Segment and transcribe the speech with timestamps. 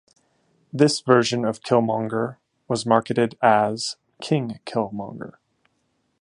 [0.73, 5.35] This version of Killmonger was marketed as "King Killmonger".